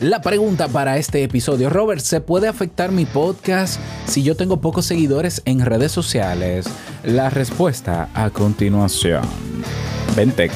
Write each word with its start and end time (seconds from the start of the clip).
La 0.00 0.22
pregunta 0.22 0.66
para 0.66 0.96
este 0.96 1.22
episodio, 1.22 1.68
Robert, 1.68 2.00
¿se 2.00 2.22
puede 2.22 2.48
afectar 2.48 2.90
mi 2.90 3.04
podcast 3.04 3.78
si 4.06 4.22
yo 4.22 4.34
tengo 4.34 4.58
pocos 4.62 4.86
seguidores 4.86 5.42
en 5.44 5.60
redes 5.60 5.92
sociales? 5.92 6.64
La 7.04 7.28
respuesta 7.28 8.08
a 8.14 8.30
continuación. 8.30 9.24
Vente. 10.16 10.48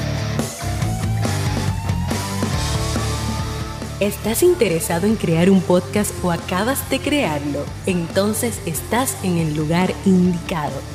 ¿Estás 3.99 4.41
interesado 4.41 5.05
en 5.05 5.15
crear 5.15 5.51
un 5.51 5.61
podcast 5.61 6.11
o 6.23 6.31
acabas 6.31 6.89
de 6.89 6.97
crearlo? 6.97 7.65
Entonces 7.85 8.59
estás 8.65 9.15
en 9.23 9.37
el 9.37 9.55
lugar 9.55 9.93
indicado 10.07 10.94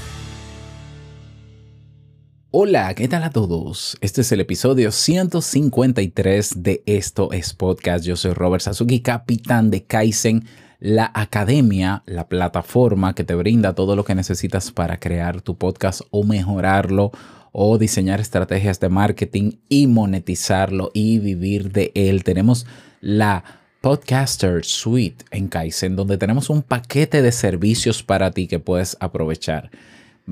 Hola, 2.53 2.93
¿qué 2.95 3.07
tal 3.07 3.23
a 3.23 3.29
todos? 3.29 3.97
Este 4.01 4.19
es 4.19 4.31
el 4.33 4.41
episodio 4.41 4.91
153 4.91 6.61
de 6.61 6.83
Esto 6.85 7.31
es 7.31 7.53
Podcast. 7.53 8.03
Yo 8.03 8.17
soy 8.17 8.33
Robert 8.33 8.61
Sasuki, 8.61 8.99
capitán 8.99 9.71
de 9.71 9.85
Kaizen, 9.85 10.43
la 10.81 11.09
academia, 11.13 12.03
la 12.05 12.27
plataforma 12.27 13.15
que 13.15 13.23
te 13.23 13.35
brinda 13.35 13.73
todo 13.73 13.95
lo 13.95 14.03
que 14.03 14.15
necesitas 14.15 14.69
para 14.69 14.99
crear 14.99 15.39
tu 15.39 15.55
podcast 15.55 16.01
o 16.11 16.25
mejorarlo 16.25 17.11
o 17.53 17.77
diseñar 17.77 18.19
estrategias 18.19 18.81
de 18.81 18.89
marketing 18.89 19.51
y 19.69 19.87
monetizarlo 19.87 20.91
y 20.93 21.19
vivir 21.19 21.71
de 21.71 21.93
él. 21.95 22.25
Tenemos 22.25 22.65
la 22.99 23.45
Podcaster 23.79 24.65
Suite 24.65 25.23
en 25.31 25.47
Kaizen, 25.47 25.95
donde 25.95 26.17
tenemos 26.17 26.49
un 26.49 26.63
paquete 26.63 27.21
de 27.21 27.31
servicios 27.31 28.03
para 28.03 28.31
ti 28.31 28.47
que 28.47 28.59
puedes 28.59 28.97
aprovechar 28.99 29.71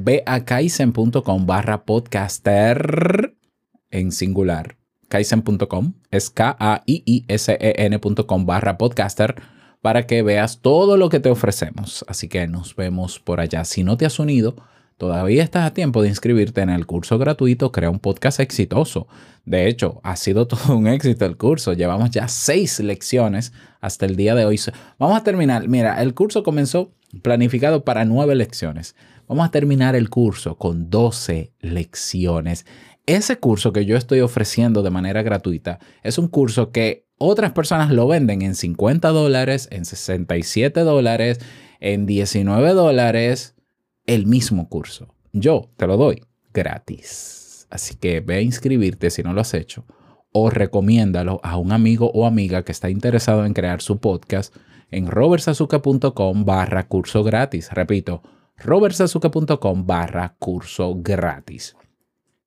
ve 0.04 0.24
a 0.26 0.46
kaizen.com 0.46 1.46
barra 1.46 1.86
podcaster 1.86 3.36
en 3.92 4.12
singular. 4.12 4.78
Kaizen.com 5.10 5.94
es 6.12 6.30
K-A-I-I-S-E-N.com 6.30 6.86
barra 8.46 8.78
podcaster 8.78 9.36
para 9.82 10.06
que 10.06 10.22
veas 10.22 10.62
todo 10.62 10.98
lo 10.98 11.10
que 11.10 11.20
te 11.20 11.30
ofrecemos. 11.30 12.06
Así 12.08 12.28
que 12.28 12.48
nos 12.48 12.76
vemos 12.76 13.20
por 13.20 13.40
allá. 13.40 13.66
Si 13.66 13.84
no 13.84 13.98
te 13.98 14.06
has 14.06 14.20
unido, 14.20 14.56
todavía 14.98 15.44
estás 15.44 15.66
a 15.66 15.74
tiempo 15.74 16.04
de 16.04 16.10
inscribirte 16.10 16.62
en 16.62 16.70
el 16.70 16.86
curso 16.86 17.18
gratuito 17.18 17.72
Crea 17.72 17.90
un 17.90 18.00
podcast 18.00 18.40
exitoso. 18.40 19.08
De 19.46 19.68
hecho, 19.68 20.00
ha 20.04 20.16
sido 20.16 20.48
todo 20.50 20.78
un 20.78 20.88
éxito 20.88 21.26
el 21.26 21.38
curso. 21.38 21.74
Llevamos 21.74 22.12
ya 22.12 22.28
seis 22.28 22.80
lecciones 22.80 23.52
hasta 23.82 24.06
el 24.06 24.16
día 24.16 24.36
de 24.36 24.46
hoy. 24.46 24.60
Vamos 25.00 25.18
a 25.18 25.24
terminar. 25.24 25.68
Mira, 25.68 26.02
el 26.02 26.14
curso 26.14 26.44
comenzó 26.44 26.92
planificado 27.24 27.84
para 27.84 28.06
nueve 28.06 28.36
lecciones. 28.36 28.96
Vamos 29.30 29.46
a 29.46 29.52
terminar 29.52 29.96
el 29.96 30.10
curso 30.10 30.58
con 30.58 30.90
12 30.90 31.54
lecciones. 31.60 32.66
Ese 33.06 33.38
curso 33.38 33.72
que 33.72 33.86
yo 33.86 33.96
estoy 33.96 34.22
ofreciendo 34.22 34.82
de 34.82 34.90
manera 34.90 35.22
gratuita 35.22 35.78
es 36.02 36.18
un 36.18 36.30
curso 36.30 36.72
que 36.72 37.06
otras 37.20 37.52
personas 37.52 37.92
lo 37.92 38.08
venden 38.08 38.42
en 38.42 38.56
50 38.56 39.08
dólares, 39.10 39.68
en 39.72 39.86
67 39.86 40.80
dólares, 40.80 41.40
en 41.80 42.08
19 42.08 42.74
dólares, 42.74 43.54
el 44.08 44.26
mismo 44.26 44.68
curso. 44.68 45.14
Yo 45.32 45.70
te 45.78 45.86
lo 45.86 45.98
doy 45.98 46.24
gratis. 46.52 47.68
Así 47.70 47.94
que 47.94 48.22
ve 48.22 48.38
a 48.38 48.42
inscribirte 48.42 49.12
si 49.12 49.22
no 49.22 49.34
lo 49.34 49.42
has 49.42 49.54
hecho 49.54 49.86
o 50.32 50.50
recomiéndalo 50.50 51.40
a 51.44 51.58
un 51.58 51.72
amigo 51.72 52.10
o 52.16 52.26
amiga 52.26 52.64
que 52.64 52.72
está 52.72 52.90
interesado 52.90 53.46
en 53.46 53.54
crear 53.54 53.82
su 53.82 54.00
podcast 54.00 54.56
en 54.90 55.06
robertsazuka.com 55.06 56.46
barra 56.46 56.88
curso 56.88 57.24
gratis. 57.24 57.70
Repito, 57.72 58.24
robertsazuke.com 58.60 59.86
barra 59.86 60.36
curso 60.40 60.96
gratis. 60.98 61.76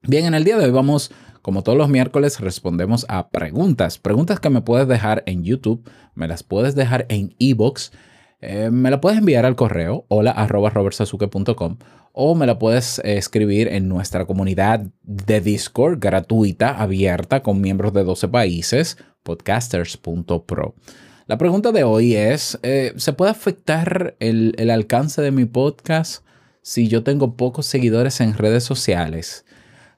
Bien, 0.03 0.27
en 0.27 0.35
el 0.35 0.45
día 0.45 0.59
de 0.59 0.65
hoy 0.65 0.71
vamos, 0.71 1.13
como 1.43 1.63
todos 1.63 1.79
los 1.79 1.89
miércoles, 1.89 2.41
respondemos 2.41 3.07
a 3.09 3.31
preguntas. 3.31 3.99
Preguntas 3.99 4.41
que 4.41 4.51
me 4.51 4.61
puedes 4.61 4.89
dejar 4.89 5.23
en 5.27 5.45
YouTube, 5.45 5.89
me 6.15 6.27
las 6.27 6.43
puedes 6.43 6.75
dejar 6.75 7.07
en 7.09 7.35
ebox, 7.39 7.93
eh, 8.41 8.71
me 8.71 8.91
la 8.91 9.01
puedes 9.01 9.19
enviar 9.19 9.47
al 9.47 9.55
correo 9.55 10.05
hola 10.09 10.35
o 12.13 12.35
me 12.35 12.47
la 12.47 12.59
puedes 12.59 12.99
escribir 13.05 13.69
en 13.69 13.89
nuestra 13.89 14.27
comunidad 14.27 14.85
de 15.03 15.41
Discord 15.41 15.99
gratuita, 15.99 16.83
abierta, 16.83 17.43
con 17.43 17.61
miembros 17.61 17.93
de 17.93 18.05
12 18.05 18.29
países, 18.29 18.99
podcasters.pro. 19.23 20.75
La 21.27 21.39
pregunta 21.39 21.71
de 21.71 21.85
hoy 21.85 22.17
es, 22.17 22.59
eh, 22.65 22.95
¿se 22.97 23.13
puede 23.13 23.31
afectar 23.31 24.17
el, 24.19 24.71
alcance 24.71 25.23
de 25.23 25.31
mi 25.31 25.45
podcast 25.45 26.25
si 26.63 26.89
yo 26.89 27.05
tengo 27.05 27.37
pocos 27.37 27.67
seguidores 27.67 28.21
en 28.21 28.37
redes 28.37 28.65
sociales? 28.65 29.45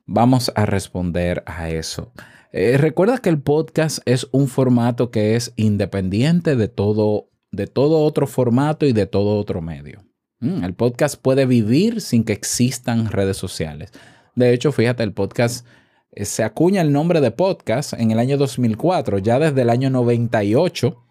Vamos 0.05 0.53
a 0.55 0.67
responder 0.67 1.43
a 1.47 1.71
eso. 1.71 2.13
Eh, 2.53 2.77
recuerda 2.77 3.19
que 3.19 3.31
el 3.31 3.41
podcast 3.41 4.01
es 4.05 4.29
un 4.33 4.49
formato 4.49 5.11
que 5.11 5.35
es 5.35 5.55
independiente 5.57 6.57
de 6.57 6.69
todo, 6.69 7.31
de 7.51 7.69
todo 7.69 8.01
otro 8.01 8.27
formato 8.27 8.85
y 8.85 8.93
de 8.93 9.07
todo 9.07 9.39
otro 9.39 9.63
medio. 9.63 10.05
Mm, 10.41 10.63
el 10.63 10.75
podcast 10.75 11.17
puede 11.17 11.47
vivir 11.47 12.03
sin 12.03 12.25
que 12.25 12.35
existan 12.35 13.11
redes 13.11 13.39
sociales. 13.39 13.93
De 14.35 14.53
hecho, 14.53 14.73
fíjate, 14.73 15.03
el 15.03 15.15
podcast 15.15 15.67
eh, 16.13 16.27
se 16.27 16.45
acuña 16.45 16.83
el 16.83 16.93
nombre 16.93 17.23
de 17.23 17.31
podcast 17.31 17.95
en 17.95 18.11
el 18.11 18.19
año 18.19 18.37
2004, 18.37 19.19
ya 19.19 19.39
desde 19.39 19.63
el 19.63 19.71
año 19.71 19.89
98 19.89 21.04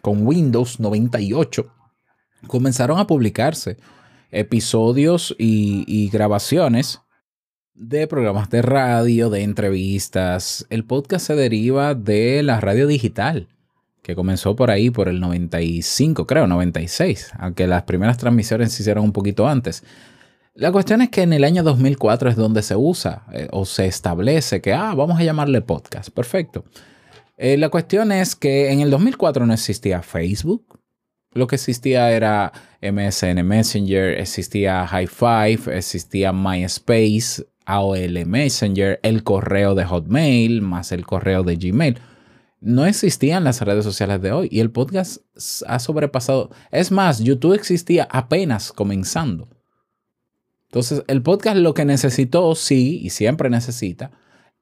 con 0.00 0.26
Windows 0.26 0.80
98, 0.80 1.66
comenzaron 2.46 2.98
a 2.98 3.06
publicarse 3.06 3.76
episodios 4.30 5.34
y, 5.38 6.08
grabaciones 6.10 7.00
de 7.74 8.06
programas 8.06 8.50
de 8.50 8.62
radio, 8.62 9.30
de 9.30 9.42
entrevistas. 9.42 10.66
El 10.70 10.84
podcast 10.84 11.26
se 11.26 11.34
deriva 11.34 11.94
de 11.94 12.42
la 12.42 12.60
radio 12.60 12.86
digital, 12.86 13.48
que 14.02 14.14
comenzó 14.14 14.54
por 14.56 14.70
ahí, 14.70 14.90
por 14.90 15.08
el 15.08 15.20
95, 15.20 16.26
creo, 16.26 16.46
96, 16.46 17.32
aunque 17.38 17.66
las 17.66 17.82
primeras 17.84 18.18
transmisiones 18.18 18.72
se 18.72 18.82
hicieron 18.82 19.04
un 19.04 19.12
poquito 19.12 19.48
antes. 19.48 19.82
La 20.54 20.72
cuestión 20.72 21.00
es 21.00 21.10
que 21.10 21.22
en 21.22 21.32
el 21.32 21.44
año 21.44 21.62
2004 21.62 22.30
es 22.30 22.36
donde 22.36 22.62
se 22.62 22.76
usa 22.76 23.24
eh, 23.32 23.48
o 23.52 23.64
se 23.64 23.86
establece 23.86 24.60
que, 24.60 24.74
ah, 24.74 24.94
vamos 24.94 25.18
a 25.18 25.24
llamarle 25.24 25.62
podcast. 25.62 26.10
Perfecto. 26.10 26.64
Eh, 27.42 27.56
la 27.56 27.70
cuestión 27.70 28.12
es 28.12 28.36
que 28.36 28.70
en 28.70 28.80
el 28.80 28.90
2004 28.90 29.46
no 29.46 29.54
existía 29.54 30.02
Facebook. 30.02 30.78
Lo 31.32 31.46
que 31.46 31.56
existía 31.56 32.12
era 32.12 32.52
MSN 32.82 33.42
Messenger, 33.42 34.20
existía 34.20 34.86
High 34.86 35.06
Five, 35.06 35.74
existía 35.74 36.34
MySpace, 36.34 37.46
AOL 37.64 38.26
Messenger, 38.26 39.00
el 39.02 39.22
correo 39.22 39.74
de 39.74 39.86
Hotmail, 39.86 40.60
más 40.60 40.92
el 40.92 41.06
correo 41.06 41.42
de 41.42 41.56
Gmail. 41.56 41.98
No 42.60 42.84
existían 42.84 43.42
las 43.42 43.62
redes 43.62 43.84
sociales 43.84 44.20
de 44.20 44.32
hoy 44.32 44.48
y 44.52 44.60
el 44.60 44.70
podcast 44.70 45.22
ha 45.66 45.78
sobrepasado. 45.78 46.50
Es 46.70 46.90
más, 46.90 47.20
YouTube 47.20 47.54
existía 47.54 48.06
apenas 48.10 48.70
comenzando. 48.70 49.48
Entonces, 50.66 51.04
el 51.06 51.22
podcast 51.22 51.56
lo 51.56 51.72
que 51.72 51.86
necesitó, 51.86 52.54
sí, 52.54 53.00
y 53.02 53.08
siempre 53.08 53.48
necesita, 53.48 54.10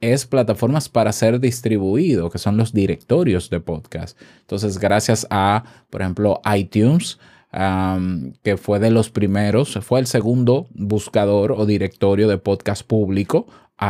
es 0.01 0.27
plataformas 0.27 0.89
para 0.89 1.13
ser 1.13 1.41
distribuido, 1.41 2.31
que 2.31 2.39
son 2.39 2.57
los 2.57 2.73
directorios 2.73 3.51
de 3.51 3.61
podcast. 3.61 4.19
Entonces, 4.41 4.79
gracias 4.79 5.27
a, 5.31 5.65
por 5.91 6.03
ejemplo, 6.03 6.41
iTunes, 6.56 7.19
que 7.50 8.56
fue 8.56 8.79
de 8.79 8.91
los 8.91 9.11
primeros, 9.11 9.79
fue 9.83 10.00
el 10.00 10.06
segundo 10.06 10.69
buscador 10.75 11.53
o 11.53 11.67
directorio 11.67 12.29
de 12.29 12.39
podcast 12.39 12.87
público, 12.87 13.47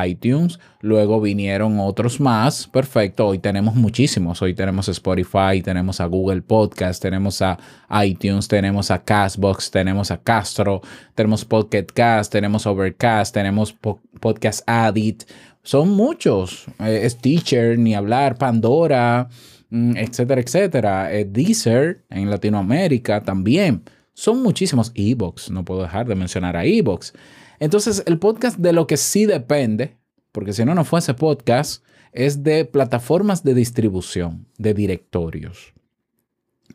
iTunes, 0.06 0.60
luego 0.82 1.20
vinieron 1.20 1.80
otros 1.80 2.20
más, 2.20 2.66
perfecto, 2.66 3.26
hoy 3.26 3.38
tenemos 3.38 3.74
muchísimos, 3.74 4.42
hoy 4.42 4.54
tenemos 4.54 4.88
Spotify, 4.88 5.62
tenemos 5.64 6.00
a 6.00 6.06
Google 6.06 6.42
Podcast, 6.42 7.00
tenemos 7.00 7.40
a 7.40 7.58
iTunes, 8.04 8.48
tenemos 8.48 8.90
a 8.90 9.02
Castbox, 9.02 9.70
tenemos 9.70 10.10
a 10.10 10.18
Castro, 10.18 10.82
tenemos 11.14 11.44
Pocket 11.44 11.86
Cast, 11.86 12.30
tenemos 12.30 12.66
Overcast, 12.66 13.32
tenemos 13.32 13.74
Podcast 14.20 14.60
Addict, 14.66 15.24
son 15.68 15.90
muchos. 15.90 16.64
Eh, 16.78 17.06
Stitcher, 17.10 17.78
ni 17.78 17.94
hablar, 17.94 18.38
Pandora, 18.38 19.28
mm, 19.68 19.98
etcétera, 19.98 20.40
etcétera. 20.40 21.14
Eh, 21.14 21.26
Deezer 21.26 22.06
en 22.08 22.30
Latinoamérica 22.30 23.22
también. 23.22 23.82
Son 24.14 24.42
muchísimos. 24.42 24.92
Evox, 24.94 25.50
no 25.50 25.66
puedo 25.66 25.82
dejar 25.82 26.08
de 26.08 26.14
mencionar 26.14 26.56
a 26.56 26.64
Evox. 26.64 27.12
Entonces, 27.60 28.02
el 28.06 28.18
podcast 28.18 28.56
de 28.56 28.72
lo 28.72 28.86
que 28.86 28.96
sí 28.96 29.26
depende, 29.26 29.98
porque 30.32 30.54
si 30.54 30.64
no, 30.64 30.74
no 30.74 30.86
fuese 30.86 31.12
podcast, 31.12 31.84
es 32.12 32.42
de 32.42 32.64
plataformas 32.64 33.44
de 33.44 33.52
distribución, 33.52 34.46
de 34.56 34.72
directorios. 34.72 35.74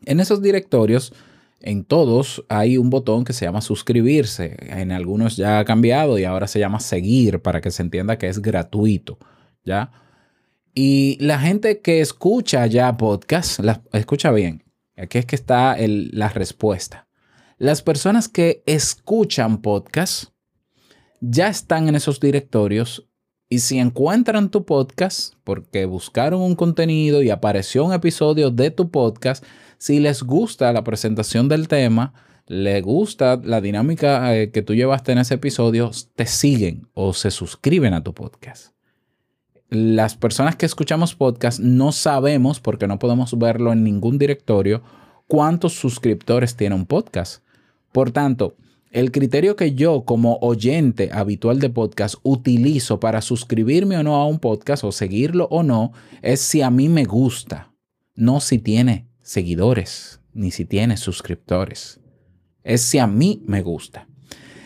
En 0.05 0.19
esos 0.19 0.39
directorios, 0.39 1.13
en 1.63 1.86
todos 1.86 2.44
hay 2.50 2.77
un 2.77 2.89
botón 2.89 3.24
que 3.24 3.33
se 3.33 3.45
llama 3.45 3.62
suscribirse. 3.62 4.57
En 4.60 4.92
algunos 4.92 5.38
ya 5.38 5.60
ha 5.60 5.65
cambiado 5.65 6.19
y 6.19 6.25
ahora 6.25 6.48
se 6.48 6.60
llama 6.60 6.81
seguir 6.81 7.42
para 7.42 7.62
que 7.62 7.71
se 7.71 7.81
entienda 7.81 8.18
que 8.18 8.27
es 8.27 8.42
gratuito, 8.42 9.18
¿ya? 9.63 9.92
Y 10.75 11.18
la 11.21 11.39
gente 11.39 11.80
que 11.80 12.01
escucha 12.01 12.65
ya 12.68 12.98
podcast, 12.98 13.62
escucha 13.94 14.31
bien, 14.31 14.63
aquí 14.98 15.19
es 15.19 15.25
que 15.25 15.36
está 15.36 15.77
la 15.80 16.30
respuesta. 16.30 17.07
Las 17.57 17.81
personas 17.81 18.27
que 18.27 18.62
escuchan 18.65 19.62
podcast 19.62 20.25
ya 21.21 21.48
están 21.48 21.88
en 21.88 21.95
esos 21.95 22.19
directorios 22.19 23.07
y 23.48 23.60
si 23.60 23.80
encuentran 23.80 24.50
tu 24.50 24.65
podcast 24.65 25.36
porque 25.45 25.86
buscaron 25.86 26.42
un 26.42 26.56
contenido 26.56 27.21
y 27.21 27.30
apareció 27.30 27.86
un 27.86 27.94
episodio 27.94 28.50
de 28.50 28.71
tu 28.71 28.89
podcast, 28.89 29.45
si 29.83 30.00
les 30.00 30.24
gusta 30.24 30.71
la 30.71 30.85
presentación 30.85 31.50
del 31.50 31.68
tema, 31.68 32.13
les 32.47 32.81
gusta 32.81 33.41
la 33.44 33.59
dinámica 33.59 34.33
eh, 34.33 34.50
que 34.50 34.62
tú 34.62 34.75
llevaste 34.75 35.12
en 35.12 35.18
ese 35.18 35.33
episodio, 35.33 35.91
te 36.15 36.25
siguen 36.25 36.88
o 36.94 37.12
se 37.12 37.31
suscriben 37.31 37.94
a 37.94 38.01
tu 38.01 38.13
podcast. 38.13 38.74
Las 39.68 40.15
personas 40.15 40.56
que 40.56 40.65
escuchamos 40.65 41.15
podcast 41.15 41.59
no 41.59 41.91
sabemos, 41.91 42.62
porque 42.62 42.88
no 42.88 42.97
podemos 42.97 43.38
verlo 43.38 43.74
en 43.74 43.83
ningún 43.83 44.18
directorio, 44.18 44.83
cuántos 45.27 45.74
suscriptores 45.74 46.56
tiene 46.56 46.75
un 46.75 46.86
podcast. 46.86 47.44
Por 47.91 48.12
tanto, 48.12 48.56
el 48.89 49.12
criterio 49.12 49.57
que 49.57 49.74
yo 49.74 50.06
como 50.06 50.38
oyente 50.39 51.09
habitual 51.12 51.59
de 51.59 51.69
podcast 51.69 52.15
utilizo 52.24 53.01
para 53.01 53.19
suscribirme 53.19 53.97
o 53.97 54.03
no 54.03 54.15
a 54.15 54.27
un 54.27 54.39
podcast 54.39 54.86
o 54.86 54.94
seguirlo 54.94 55.50
o 55.51 55.62
no 55.62 55.91
es 56.21 56.39
si 56.39 56.62
a 56.62 56.69
mí 56.69 56.88
me 56.88 57.03
gusta, 57.03 57.74
no 58.15 58.39
si 58.39 58.59
tiene 58.59 59.12
seguidores 59.23 60.19
ni 60.33 60.51
si 60.51 60.65
tiene 60.65 60.97
suscriptores. 60.97 61.99
Es 62.63 62.81
si 62.81 62.99
a 62.99 63.07
mí 63.07 63.41
me 63.47 63.63
gusta. 63.63 64.07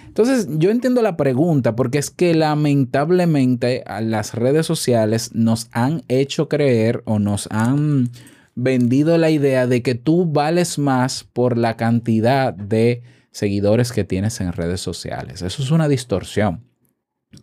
Entonces, 0.08 0.48
yo 0.58 0.72
entiendo 0.72 1.02
la 1.02 1.16
pregunta 1.16 1.76
porque 1.76 2.00
es 2.00 2.10
que 2.10 2.34
lamentablemente 2.34 3.84
las 4.02 4.34
redes 4.34 4.66
sociales 4.66 5.32
nos 5.34 5.70
han 5.72 6.04
hecho 6.08 6.50
creer 6.50 7.04
o 7.06 7.20
nos 7.20 7.48
han 7.52 8.10
vendido 8.56 9.20
la 9.20 9.30
idea 9.30 9.68
de 9.68 9.84
que 9.84 9.94
tú 9.94 10.26
vales 10.26 10.80
más 10.80 11.24
por 11.24 11.56
la 11.56 11.78
cantidad 11.78 12.52
de 12.52 13.04
seguidores 13.30 13.92
que 13.92 14.04
tienes 14.04 14.42
en 14.42 14.54
redes 14.54 14.82
sociales. 14.82 15.44
Eso 15.44 15.62
es 15.62 15.70
una 15.70 15.88
distorsión. 15.88 16.64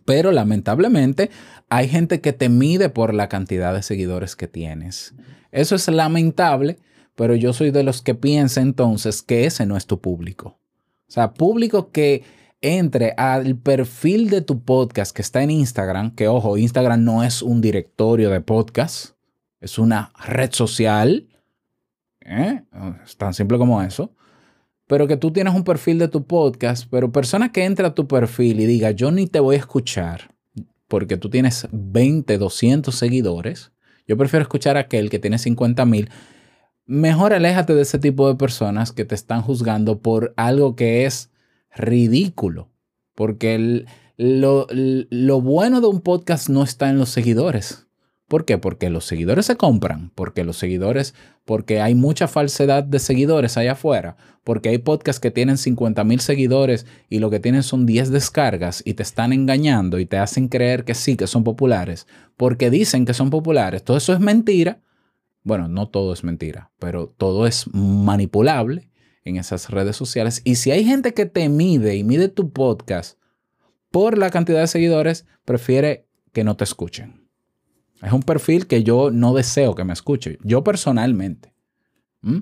Pero 0.03 0.33
lamentablemente 0.33 1.29
hay 1.69 1.87
gente 1.87 2.19
que 2.19 2.33
te 2.33 2.49
mide 2.49 2.89
por 2.89 3.13
la 3.13 3.29
cantidad 3.29 3.73
de 3.73 3.83
seguidores 3.83 4.35
que 4.35 4.49
tienes. 4.49 5.13
Eso 5.53 5.75
es 5.75 5.87
lamentable, 5.87 6.79
pero 7.15 7.35
yo 7.35 7.53
soy 7.53 7.71
de 7.71 7.83
los 7.83 8.01
que 8.01 8.15
piensa 8.15 8.61
entonces 8.61 9.21
que 9.21 9.45
ese 9.45 9.65
no 9.65 9.77
es 9.77 9.85
tu 9.87 9.99
público. 9.99 10.59
O 11.07 11.11
sea, 11.11 11.33
público 11.33 11.91
que 11.91 12.23
entre 12.61 13.13
al 13.17 13.57
perfil 13.57 14.29
de 14.29 14.41
tu 14.41 14.63
podcast 14.63 15.15
que 15.15 15.21
está 15.21 15.43
en 15.43 15.51
Instagram, 15.51 16.15
que 16.15 16.27
ojo, 16.27 16.57
Instagram 16.57 17.03
no 17.03 17.23
es 17.23 17.41
un 17.41 17.61
directorio 17.61 18.29
de 18.29 18.41
podcast, 18.41 19.15
es 19.59 19.77
una 19.77 20.11
red 20.27 20.51
social. 20.51 21.27
¿eh? 22.21 22.63
Es 23.03 23.17
tan 23.17 23.33
simple 23.33 23.57
como 23.57 23.81
eso 23.81 24.11
pero 24.87 25.07
que 25.07 25.17
tú 25.17 25.31
tienes 25.31 25.53
un 25.53 25.63
perfil 25.63 25.99
de 25.99 26.07
tu 26.07 26.25
podcast, 26.25 26.87
pero 26.89 27.11
persona 27.11 27.51
que 27.51 27.65
entra 27.65 27.89
a 27.89 27.95
tu 27.95 28.07
perfil 28.07 28.59
y 28.59 28.65
diga, 28.65 28.91
yo 28.91 29.11
ni 29.11 29.27
te 29.27 29.39
voy 29.39 29.55
a 29.55 29.59
escuchar 29.59 30.31
porque 30.87 31.17
tú 31.17 31.29
tienes 31.29 31.67
20, 31.71 32.37
200 32.37 32.93
seguidores, 32.93 33.71
yo 34.07 34.17
prefiero 34.17 34.43
escuchar 34.43 34.77
a 34.77 34.81
aquel 34.81 35.09
que 35.09 35.17
tiene 35.17 35.39
50 35.39 35.83
mil, 35.85 36.09
mejor 36.85 37.33
aléjate 37.33 37.73
de 37.73 37.81
ese 37.81 37.99
tipo 37.99 38.27
de 38.27 38.35
personas 38.35 38.91
que 38.91 39.05
te 39.05 39.15
están 39.15 39.41
juzgando 39.41 39.99
por 39.99 40.33
algo 40.37 40.75
que 40.75 41.05
es 41.05 41.31
ridículo, 41.75 42.69
porque 43.15 43.85
lo, 44.17 44.67
lo 44.69 45.41
bueno 45.41 45.81
de 45.81 45.87
un 45.87 46.01
podcast 46.01 46.49
no 46.49 46.63
está 46.63 46.89
en 46.89 46.97
los 46.97 47.09
seguidores. 47.09 47.85
¿Por 48.27 48.45
qué? 48.45 48.57
Porque 48.57 48.89
los 48.89 49.05
seguidores 49.05 49.45
se 49.45 49.55
compran, 49.55 50.11
porque 50.15 50.43
los 50.43 50.57
seguidores, 50.57 51.13
porque 51.45 51.79
hay 51.79 51.93
mucha 51.93 52.27
falsedad 52.27 52.83
de 52.83 52.97
seguidores 52.97 53.55
allá 53.55 53.73
afuera, 53.73 54.17
porque 54.43 54.69
hay 54.69 54.79
podcasts 54.79 55.19
que 55.19 55.29
tienen 55.29 55.59
50 55.59 56.03
mil 56.03 56.19
seguidores 56.19 56.87
y 57.07 57.19
lo 57.19 57.29
que 57.29 57.39
tienen 57.39 57.61
son 57.61 57.85
10 57.85 58.09
descargas 58.09 58.81
y 58.83 58.95
te 58.95 59.03
están 59.03 59.31
engañando 59.31 59.99
y 59.99 60.07
te 60.07 60.17
hacen 60.17 60.47
creer 60.47 60.85
que 60.85 60.95
sí, 60.95 61.17
que 61.17 61.27
son 61.27 61.43
populares, 61.43 62.07
porque 62.35 62.71
dicen 62.71 63.05
que 63.05 63.13
son 63.13 63.29
populares. 63.29 63.83
Todo 63.83 63.97
eso 63.97 64.11
es 64.11 64.19
mentira. 64.19 64.79
Bueno, 65.45 65.67
no 65.67 65.87
todo 65.87 66.11
es 66.11 66.23
mentira, 66.23 66.71
pero 66.79 67.07
todo 67.07 67.45
es 67.45 67.71
manipulable 67.71 68.89
en 69.23 69.37
esas 69.37 69.69
redes 69.69 69.95
sociales. 69.95 70.41
Y 70.43 70.55
si 70.55 70.71
hay 70.71 70.83
gente 70.83 71.13
que 71.13 71.27
te 71.27 71.47
mide 71.49 71.95
y 71.95 72.03
mide 72.03 72.29
tu 72.29 72.51
podcast 72.51 73.19
por 73.91 74.17
la 74.17 74.31
cantidad 74.31 74.59
de 74.59 74.67
seguidores, 74.67 75.27
prefiere 75.45 76.07
que 76.33 76.43
no 76.43 76.57
te 76.57 76.63
escuchen. 76.63 77.29
Es 78.01 78.11
un 78.11 78.23
perfil 78.23 78.65
que 78.65 78.83
yo 78.83 79.11
no 79.11 79.35
deseo 79.35 79.75
que 79.75 79.83
me 79.83 79.93
escuche, 79.93 80.39
yo 80.43 80.63
personalmente. 80.63 81.53
¿Mm? 82.21 82.39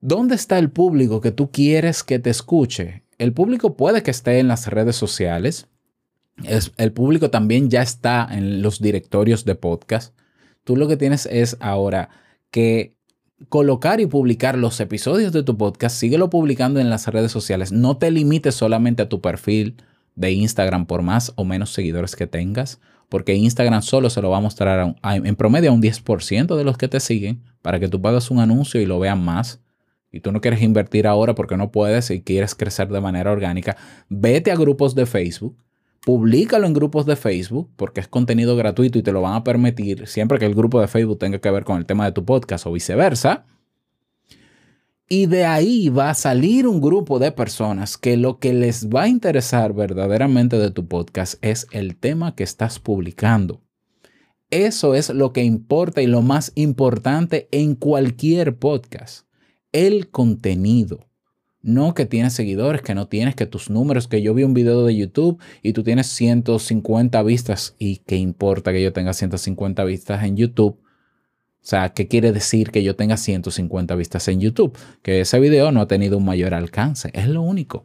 ¿Dónde 0.00 0.34
está 0.34 0.58
el 0.58 0.72
público 0.72 1.20
que 1.20 1.30
tú 1.30 1.52
quieres 1.52 2.02
que 2.02 2.18
te 2.18 2.30
escuche? 2.30 3.04
El 3.16 3.32
público 3.32 3.76
puede 3.76 4.02
que 4.02 4.10
esté 4.10 4.40
en 4.40 4.48
las 4.48 4.66
redes 4.66 4.96
sociales. 4.96 5.68
el 6.76 6.92
público 6.92 7.30
también 7.30 7.70
ya 7.70 7.82
está 7.82 8.26
en 8.28 8.60
los 8.60 8.80
directorios 8.80 9.44
de 9.44 9.54
podcast. 9.54 10.18
Tú 10.64 10.76
lo 10.76 10.88
que 10.88 10.96
tienes 10.96 11.26
es 11.26 11.56
ahora 11.60 12.10
que 12.50 12.94
colocar 13.48 14.00
y 14.00 14.06
publicar 14.06 14.58
los 14.58 14.80
episodios 14.80 15.32
de 15.32 15.42
tu 15.42 15.56
podcast. 15.56 15.96
Síguelo 15.96 16.30
publicando 16.30 16.80
en 16.80 16.90
las 16.90 17.06
redes 17.06 17.32
sociales. 17.32 17.72
No 17.72 17.96
te 17.96 18.10
limites 18.10 18.54
solamente 18.54 19.02
a 19.02 19.08
tu 19.08 19.20
perfil 19.20 19.76
de 20.14 20.32
Instagram 20.32 20.86
por 20.86 21.02
más 21.02 21.32
o 21.36 21.44
menos 21.44 21.72
seguidores 21.72 22.16
que 22.16 22.26
tengas 22.26 22.80
porque 23.08 23.34
Instagram 23.34 23.82
solo 23.82 24.10
se 24.10 24.20
lo 24.20 24.30
va 24.30 24.38
a 24.38 24.42
mostrar 24.42 24.96
en 25.02 25.36
promedio 25.36 25.70
a 25.70 25.72
un 25.72 25.82
10% 25.82 26.56
de 26.56 26.64
los 26.64 26.76
que 26.76 26.88
te 26.88 27.00
siguen 27.00 27.42
para 27.62 27.80
que 27.80 27.88
tú 27.88 28.00
pagues 28.00 28.30
un 28.30 28.38
anuncio 28.38 28.80
y 28.80 28.86
lo 28.86 28.98
vean 28.98 29.24
más. 29.24 29.60
Y 30.10 30.20
tú 30.20 30.32
no 30.32 30.40
quieres 30.40 30.62
invertir 30.62 31.06
ahora 31.06 31.34
porque 31.34 31.56
no 31.56 31.70
puedes 31.70 32.10
y 32.10 32.22
quieres 32.22 32.54
crecer 32.54 32.88
de 32.88 33.00
manera 33.00 33.30
orgánica, 33.30 33.76
vete 34.08 34.50
a 34.50 34.56
grupos 34.56 34.94
de 34.94 35.06
Facebook, 35.06 35.56
públicalo 36.08 36.66
en 36.66 36.72
grupos 36.72 37.04
de 37.04 37.16
Facebook 37.16 37.68
porque 37.76 38.00
es 38.00 38.08
contenido 38.08 38.56
gratuito 38.56 38.98
y 38.98 39.02
te 39.02 39.12
lo 39.12 39.20
van 39.20 39.34
a 39.34 39.44
permitir 39.44 40.06
siempre 40.06 40.38
que 40.38 40.46
el 40.46 40.54
grupo 40.54 40.80
de 40.80 40.88
Facebook 40.88 41.18
tenga 41.18 41.38
que 41.38 41.50
ver 41.50 41.64
con 41.64 41.76
el 41.76 41.84
tema 41.84 42.06
de 42.06 42.12
tu 42.12 42.24
podcast 42.24 42.66
o 42.66 42.72
viceversa. 42.72 43.44
Y 45.06 45.26
de 45.26 45.44
ahí 45.44 45.90
va 45.90 46.08
a 46.08 46.14
salir 46.14 46.66
un 46.66 46.80
grupo 46.80 47.18
de 47.18 47.30
personas 47.30 47.98
que 47.98 48.16
lo 48.16 48.38
que 48.38 48.54
les 48.54 48.88
va 48.88 49.02
a 49.02 49.08
interesar 49.08 49.74
verdaderamente 49.74 50.56
de 50.56 50.70
tu 50.70 50.88
podcast 50.88 51.34
es 51.44 51.66
el 51.72 51.98
tema 51.98 52.34
que 52.34 52.44
estás 52.44 52.78
publicando. 52.78 53.60
Eso 54.48 54.94
es 54.94 55.10
lo 55.10 55.34
que 55.34 55.44
importa 55.44 56.00
y 56.00 56.06
lo 56.06 56.22
más 56.22 56.52
importante 56.54 57.48
en 57.52 57.74
cualquier 57.74 58.56
podcast. 58.56 59.26
El 59.72 60.08
contenido. 60.08 61.07
No 61.68 61.94
que 61.94 62.06
tienes 62.06 62.32
seguidores, 62.32 62.82
que 62.82 62.94
no 62.94 63.08
tienes, 63.08 63.34
que 63.34 63.46
tus 63.46 63.70
números, 63.70 64.08
que 64.08 64.22
yo 64.22 64.34
vi 64.34 64.42
un 64.42 64.54
video 64.54 64.84
de 64.84 64.96
YouTube 64.96 65.40
y 65.62 65.72
tú 65.72 65.82
tienes 65.82 66.06
150 66.08 67.22
vistas 67.22 67.74
y 67.78 67.98
que 67.98 68.16
importa 68.16 68.72
que 68.72 68.82
yo 68.82 68.92
tenga 68.92 69.12
150 69.12 69.84
vistas 69.84 70.24
en 70.24 70.36
YouTube 70.36 70.80
o 71.60 71.70
sea, 71.70 71.90
¿qué 71.90 72.08
quiere 72.08 72.32
decir 72.32 72.70
que 72.70 72.82
yo 72.82 72.96
tenga 72.96 73.18
150 73.18 73.94
vistas 73.94 74.28
en 74.28 74.40
YouTube? 74.40 74.74
Que 75.02 75.20
ese 75.20 75.38
video 75.38 75.70
no 75.70 75.82
ha 75.82 75.86
tenido 75.86 76.16
un 76.16 76.24
mayor 76.24 76.54
alcance. 76.54 77.10
Es 77.12 77.28
lo 77.28 77.42
único. 77.42 77.84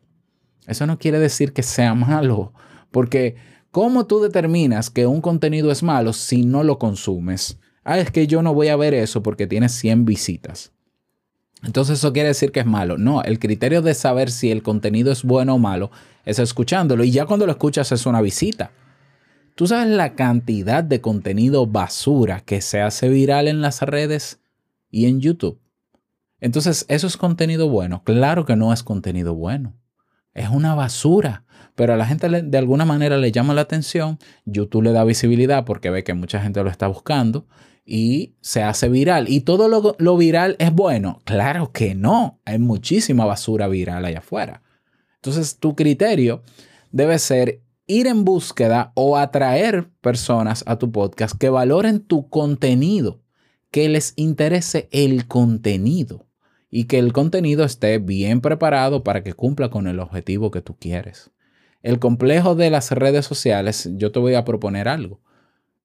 Eso 0.68 0.88
no 0.88 0.98
quiere 0.98 1.20
decir 1.20 1.52
que 1.52 1.64
sea 1.64 1.94
malo, 1.94 2.54
porque 2.92 3.36
¿cómo 3.72 4.06
tú 4.06 4.22
determinas 4.22 4.90
que 4.90 5.06
un 5.06 5.20
contenido 5.20 5.70
es 5.70 5.84
malo 5.84 6.14
si 6.14 6.46
no 6.46 6.64
lo 6.64 6.80
consumes? 6.80 7.60
Ah, 7.84 8.00
es 8.00 8.12
que 8.12 8.26
yo 8.26 8.42
no 8.42 8.54
voy 8.54 8.70
a 8.70 8.78
ver 8.78 8.94
eso 8.94 9.22
porque 9.22 9.48
tiene 9.48 9.68
100 9.68 10.06
visitas. 10.06 10.72
Entonces 11.64 12.00
eso 12.00 12.12
quiere 12.12 12.30
decir 12.30 12.52
que 12.52 12.60
es 12.60 12.66
malo. 12.66 12.98
No, 12.98 13.24
el 13.24 13.40
criterio 13.40 13.82
de 13.82 13.94
saber 13.94 14.30
si 14.30 14.52
el 14.52 14.64
contenido 14.64 15.12
es 15.12 15.24
bueno 15.24 15.56
o 15.56 15.60
malo 15.60 15.92
es 16.26 16.40
escuchándolo 16.40 17.04
y 17.04 17.12
ya 17.12 17.26
cuando 17.26 17.46
lo 17.46 17.54
escuchas 17.54 17.92
es 17.92 18.06
una 18.06 18.22
visita. 18.22 18.72
¿Tú 19.56 19.68
sabes 19.68 19.88
la 19.88 20.16
cantidad 20.16 20.84
de 20.84 21.00
contenido 21.00 21.68
basura 21.68 22.42
que 22.42 22.62
se 22.62 22.82
hace 22.82 23.08
viral 23.08 23.48
en 23.48 23.62
las 23.62 23.82
redes 23.82 24.40
y 24.90 25.06
en 25.06 25.22
YouTube? 25.22 25.60
Entonces, 26.40 26.86
¿eso 26.90 27.08
es 27.08 27.16
contenido 27.16 27.70
bueno? 27.70 28.04
Claro 28.04 28.46
que 28.46 28.56
no 28.56 28.74
es 28.74 28.84
contenido 28.84 29.34
bueno. 29.36 29.74
Es 30.34 30.50
una 30.50 30.76
basura. 30.76 31.46
Pero 31.76 31.94
a 31.94 31.98
la 31.98 32.06
gente 32.06 32.28
de 32.30 32.58
alguna 32.58 32.84
manera 32.84 33.18
le 33.18 33.32
llama 33.32 33.54
la 33.54 33.62
atención. 33.62 34.20
YouTube 34.46 34.84
le 34.84 34.92
da 34.92 35.04
visibilidad 35.04 35.66
porque 35.66 35.90
ve 35.90 36.04
que 36.04 36.14
mucha 36.14 36.42
gente 36.42 36.62
lo 36.64 36.70
está 36.70 36.88
buscando 36.88 37.46
y 37.86 38.36
se 38.42 38.64
hace 38.64 38.90
viral. 38.90 39.30
¿Y 39.30 39.42
todo 39.42 39.68
lo, 39.68 39.96
lo, 39.98 40.18
viral 40.18 40.56
es 40.60 40.72
bueno? 40.74 41.22
Claro 41.26 41.72
que 41.72 41.96
no. 41.96 42.40
Hay 42.46 42.60
muchísima 42.60 43.26
basura 43.26 43.68
viral 43.68 44.06
allá 44.06 44.20
afuera. 44.20 44.62
Entonces, 45.16 45.58
tu 45.58 45.76
criterio 45.76 46.44
debe 46.92 47.20
ser 47.20 47.62
ir 47.88 48.08
en 48.08 48.24
búsqueda 48.24 48.92
o 48.96 49.18
atraer 49.18 49.90
personas 50.02 50.64
a 50.68 50.78
tu 50.78 50.92
podcast 50.92 51.38
que 51.38 51.50
valoren 51.50 52.00
tu 52.00 52.30
contenido, 52.30 53.22
que 53.72 53.90
les 53.90 54.14
interese 54.16 54.88
el 54.92 55.28
contenido. 55.28 56.28
y 56.76 56.86
que 56.86 56.98
el 56.98 57.14
contenido 57.14 57.64
esté 57.64 58.00
bien 58.00 58.42
preparado 58.42 59.04
para 59.04 59.24
que 59.24 59.36
cumpla 59.36 59.70
con 59.70 59.86
el 59.86 60.00
objetivo 60.00 60.50
que 60.50 60.62
tú 60.62 60.76
quieres. 60.76 61.30
El 61.84 62.00
complejo 62.00 62.56
de 62.56 62.72
las 62.72 62.90
redes 62.90 63.28
sociales, 63.28 63.92
yo 63.94 64.12
te 64.12 64.18
voy 64.18 64.34
a 64.34 64.44
proponer 64.44 64.88
algo. 64.88 65.22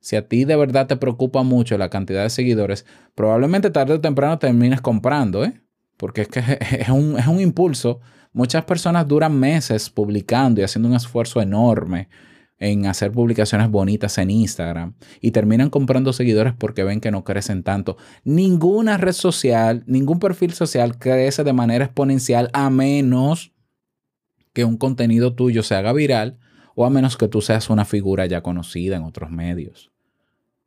Si 0.00 0.16
a 0.16 0.28
ti 0.28 0.44
de 0.44 0.56
verdad 0.56 0.86
te 0.86 0.96
preocupa 0.96 1.42
mucho 1.42 1.76
la 1.76 1.90
cantidad 1.90 2.22
de 2.22 2.30
seguidores, 2.30 2.86
probablemente 3.14 3.70
tarde 3.70 3.94
o 3.94 4.00
temprano 4.00 4.38
termines 4.38 4.80
comprando, 4.80 5.44
¿eh? 5.44 5.60
Porque 5.96 6.22
es 6.22 6.28
que 6.28 6.40
es 6.60 6.88
un, 6.88 7.18
es 7.18 7.26
un 7.26 7.40
impulso. 7.40 8.00
Muchas 8.32 8.64
personas 8.64 9.08
duran 9.08 9.38
meses 9.38 9.90
publicando 9.90 10.60
y 10.60 10.64
haciendo 10.64 10.88
un 10.88 10.94
esfuerzo 10.94 11.40
enorme 11.40 12.08
en 12.58 12.86
hacer 12.86 13.12
publicaciones 13.12 13.70
bonitas 13.70 14.18
en 14.18 14.30
Instagram 14.30 14.94
y 15.20 15.30
terminan 15.30 15.70
comprando 15.70 16.12
seguidores 16.12 16.54
porque 16.58 16.84
ven 16.84 17.00
que 17.00 17.10
no 17.10 17.24
crecen 17.24 17.62
tanto. 17.62 17.96
Ninguna 18.24 18.96
red 18.96 19.12
social, 19.12 19.84
ningún 19.86 20.18
perfil 20.18 20.52
social 20.52 20.98
crece 20.98 21.44
de 21.44 21.52
manera 21.52 21.84
exponencial 21.84 22.50
a 22.52 22.68
menos 22.70 23.52
que 24.52 24.64
un 24.64 24.76
contenido 24.76 25.34
tuyo 25.34 25.62
se 25.62 25.76
haga 25.76 25.92
viral 25.92 26.38
o 26.80 26.86
a 26.86 26.90
menos 26.90 27.16
que 27.16 27.26
tú 27.26 27.40
seas 27.40 27.70
una 27.70 27.84
figura 27.84 28.24
ya 28.26 28.40
conocida 28.40 28.96
en 28.96 29.02
otros 29.02 29.32
medios. 29.32 29.90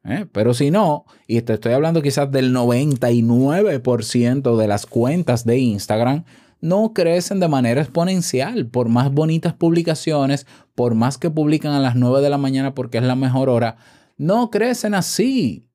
¿Eh? 0.04 0.26
Pero 0.34 0.54
si 0.54 0.70
no, 0.70 1.06
y 1.26 1.42
te 1.42 1.54
estoy 1.54 1.72
hablando 1.72 2.02
quizás 2.02 2.30
del 2.30 2.54
99% 2.54 4.58
de 4.58 4.68
las 4.68 4.86
cuentas 4.86 5.46
de 5.46 5.60
Instagram, 5.60 6.26
no 6.60 6.92
crecen 6.94 7.40
de 7.40 7.48
manera 7.48 7.80
exponencial. 7.80 8.68
Por 8.68 8.90
más 8.90 9.10
bonitas 9.10 9.54
publicaciones, 9.54 10.48
por 10.76 10.96
más 10.96 11.18
que 11.18 11.30
publican 11.30 11.72
a 11.72 11.80
las 11.80 11.96
9 11.96 12.20
de 12.20 12.30
la 12.30 12.38
mañana 12.38 12.76
porque 12.76 12.98
es 12.98 13.06
la 13.06 13.16
mejor 13.16 13.48
hora, 13.48 13.78
no 14.18 14.50
crecen 14.50 14.96
así. 14.96 15.70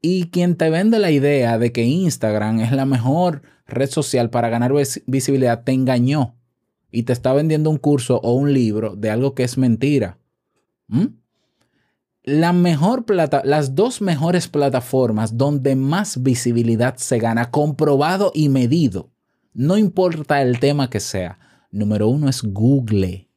Y 0.00 0.30
quien 0.30 0.56
te 0.56 0.70
vende 0.70 0.98
la 0.98 1.10
idea 1.10 1.58
de 1.58 1.70
que 1.70 1.84
Instagram 1.84 2.60
es 2.60 2.72
la 2.72 2.86
mejor 2.86 3.42
red 3.66 3.90
social 3.90 4.30
para 4.30 4.48
ganar 4.48 4.72
visibilidad 5.04 5.64
te 5.64 5.72
engañó 5.72 6.39
y 6.90 7.04
te 7.04 7.12
está 7.12 7.32
vendiendo 7.32 7.70
un 7.70 7.78
curso 7.78 8.20
o 8.22 8.34
un 8.34 8.52
libro 8.52 8.96
de 8.96 9.10
algo 9.10 9.34
que 9.34 9.44
es 9.44 9.56
mentira. 9.58 10.18
Mejor 12.24 13.04
plata, 13.04 13.42
las 13.44 13.74
dos 13.74 14.00
mejores 14.00 14.48
plataformas 14.48 15.36
donde 15.36 15.76
más 15.76 16.22
visibilidad 16.22 16.96
se 16.96 17.18
gana, 17.18 17.50
comprobado 17.50 18.30
y 18.34 18.48
medido, 18.48 19.10
no 19.52 19.76
importa 19.76 20.42
el 20.42 20.60
tema 20.60 20.90
que 20.90 21.00
sea. 21.00 21.38
Número 21.70 22.08
uno 22.08 22.28
es 22.28 22.42
Google. 22.42 23.29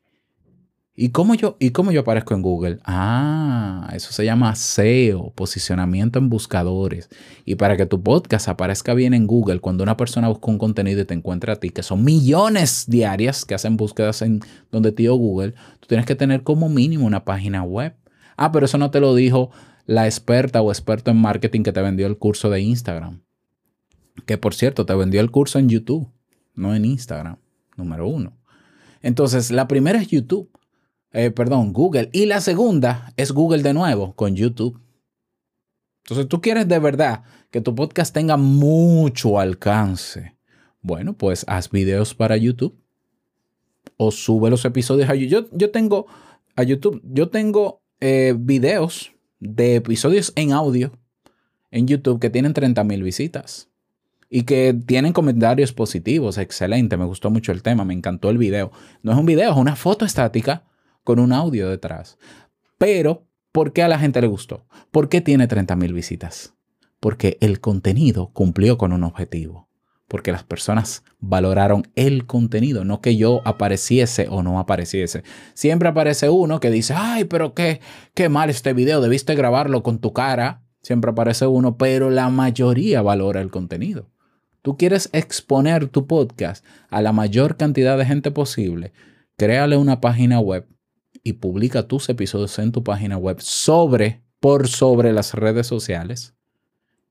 ¿Y 0.95 1.09
cómo, 1.09 1.33
yo, 1.33 1.57
¿Y 1.59 1.71
cómo 1.71 1.91
yo 1.91 2.01
aparezco 2.01 2.35
en 2.35 2.43
Google? 2.43 2.77
Ah, 2.83 3.89
eso 3.95 4.11
se 4.11 4.25
llama 4.25 4.53
SEO, 4.53 5.31
posicionamiento 5.31 6.19
en 6.19 6.29
buscadores. 6.29 7.09
Y 7.45 7.55
para 7.55 7.75
que 7.77 7.87
tu 7.87 8.03
podcast 8.03 8.47
aparezca 8.47 8.93
bien 8.93 9.15
en 9.15 9.25
Google, 9.25 9.59
cuando 9.59 9.83
una 9.83 9.97
persona 9.97 10.27
busca 10.27 10.51
un 10.51 10.59
contenido 10.59 11.01
y 11.01 11.05
te 11.05 11.15
encuentra 11.15 11.53
a 11.53 11.55
ti, 11.55 11.71
que 11.71 11.81
son 11.81 12.03
millones 12.03 12.85
diarias 12.87 13.43
que 13.43 13.55
hacen 13.55 13.75
búsquedas 13.75 14.21
en 14.21 14.41
donde 14.71 14.91
tío 14.91 15.15
Google, 15.15 15.55
tú 15.79 15.87
tienes 15.87 16.05
que 16.05 16.13
tener 16.13 16.43
como 16.43 16.69
mínimo 16.69 17.07
una 17.07 17.25
página 17.25 17.63
web. 17.63 17.95
Ah, 18.37 18.51
pero 18.51 18.67
eso 18.67 18.77
no 18.77 18.91
te 18.91 18.99
lo 18.99 19.15
dijo 19.15 19.49
la 19.87 20.05
experta 20.05 20.61
o 20.61 20.71
experto 20.71 21.09
en 21.09 21.17
marketing 21.17 21.63
que 21.63 21.73
te 21.73 21.81
vendió 21.81 22.05
el 22.05 22.19
curso 22.19 22.51
de 22.51 22.61
Instagram. 22.61 23.23
Que 24.27 24.37
por 24.37 24.53
cierto, 24.53 24.85
te 24.85 24.93
vendió 24.93 25.21
el 25.21 25.31
curso 25.31 25.57
en 25.57 25.69
YouTube, 25.69 26.07
no 26.53 26.75
en 26.75 26.85
Instagram, 26.85 27.37
número 27.77 28.07
uno. 28.07 28.37
Entonces, 29.01 29.49
la 29.49 29.67
primera 29.67 29.99
es 29.99 30.07
YouTube, 30.07 30.49
eh, 31.13 31.31
perdón, 31.31 31.73
Google. 31.73 32.09
Y 32.11 32.25
la 32.25 32.41
segunda 32.41 33.13
es 33.15 33.31
Google 33.31 33.61
de 33.61 33.73
nuevo, 33.73 34.15
con 34.15 34.35
YouTube. 34.35 34.79
Entonces, 36.03 36.27
tú 36.27 36.41
quieres 36.41 36.67
de 36.67 36.79
verdad 36.79 37.23
que 37.51 37.61
tu 37.61 37.75
podcast 37.75 38.13
tenga 38.13 38.35
mucho 38.35 39.39
alcance. 39.39 40.35
Bueno, 40.81 41.13
pues 41.13 41.45
haz 41.47 41.69
videos 41.69 42.13
para 42.13 42.35
YouTube 42.35 42.75
o 43.95 44.11
sube 44.11 44.49
los 44.49 44.65
episodios 44.65 45.09
a 45.09 45.15
YouTube. 45.15 45.49
Yo, 45.53 45.71
tengo 45.71 46.07
a 46.55 46.63
YouTube, 46.63 47.01
yo 47.05 47.29
tengo 47.29 47.81
eh, 48.01 48.33
videos 48.37 49.13
de 49.39 49.75
episodios 49.75 50.33
en 50.35 50.51
audio 50.51 50.91
en 51.71 51.87
YouTube 51.87 52.19
que 52.19 52.29
tienen 52.29 52.53
30 52.53 52.83
mil 52.83 53.03
visitas 53.03 53.69
y 54.29 54.43
que 54.43 54.73
tienen 54.85 55.13
comentarios 55.13 55.73
positivos. 55.73 56.37
Excelente, 56.37 56.97
me 56.97 57.05
gustó 57.05 57.29
mucho 57.29 57.51
el 57.51 57.61
tema, 57.61 57.85
me 57.85 57.93
encantó 57.93 58.29
el 58.29 58.37
video. 58.37 58.71
No 59.03 59.11
es 59.11 59.17
un 59.17 59.25
video, 59.25 59.51
es 59.51 59.57
una 59.57 59.75
foto 59.75 60.05
estática 60.05 60.63
con 61.03 61.19
un 61.19 61.33
audio 61.33 61.69
detrás. 61.69 62.17
Pero, 62.77 63.25
¿por 63.51 63.73
qué 63.73 63.83
a 63.83 63.87
la 63.87 63.99
gente 63.99 64.21
le 64.21 64.27
gustó? 64.27 64.65
¿Por 64.91 65.09
qué 65.09 65.21
tiene 65.21 65.47
30 65.47 65.75
mil 65.75 65.93
visitas? 65.93 66.53
Porque 66.99 67.37
el 67.41 67.59
contenido 67.59 68.31
cumplió 68.33 68.77
con 68.77 68.93
un 68.93 69.03
objetivo. 69.03 69.69
Porque 70.07 70.31
las 70.31 70.43
personas 70.43 71.03
valoraron 71.19 71.87
el 71.95 72.25
contenido, 72.25 72.85
no 72.85 73.01
que 73.01 73.15
yo 73.15 73.41
apareciese 73.45 74.27
o 74.29 74.43
no 74.43 74.59
apareciese. 74.59 75.23
Siempre 75.53 75.89
aparece 75.89 76.29
uno 76.29 76.59
que 76.59 76.69
dice, 76.69 76.93
ay, 76.95 77.23
pero 77.23 77.53
qué, 77.53 77.81
qué 78.13 78.29
mal 78.29 78.49
este 78.49 78.73
video, 78.73 79.01
debiste 79.01 79.33
grabarlo 79.33 79.81
con 79.81 79.99
tu 79.99 80.13
cara. 80.13 80.61
Siempre 80.81 81.11
aparece 81.11 81.47
uno, 81.47 81.77
pero 81.77 82.09
la 82.09 82.29
mayoría 82.29 83.01
valora 83.01 83.41
el 83.41 83.49
contenido. 83.49 84.09
Tú 84.61 84.77
quieres 84.77 85.09
exponer 85.13 85.87
tu 85.87 86.07
podcast 86.07 86.65
a 86.89 87.01
la 87.01 87.11
mayor 87.11 87.57
cantidad 87.57 87.97
de 87.97 88.05
gente 88.05 88.31
posible. 88.31 88.93
Créale 89.35 89.77
una 89.77 89.99
página 89.99 90.39
web 90.39 90.67
y 91.23 91.33
publica 91.33 91.87
tus 91.87 92.09
episodios 92.09 92.59
en 92.59 92.71
tu 92.71 92.83
página 92.83 93.17
web 93.17 93.39
sobre, 93.39 94.21
por 94.39 94.67
sobre 94.67 95.13
las 95.13 95.33
redes 95.33 95.67
sociales. 95.67 96.33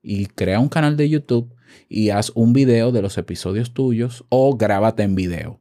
Y 0.01 0.27
crea 0.27 0.59
un 0.59 0.69
canal 0.69 0.95
de 0.97 1.09
YouTube 1.09 1.53
y 1.89 2.09
haz 2.09 2.31
un 2.35 2.53
video 2.53 2.91
de 2.91 3.01
los 3.01 3.17
episodios 3.17 3.73
tuyos 3.73 4.23
o 4.29 4.55
grábate 4.55 5.03
en 5.03 5.15
video. 5.15 5.59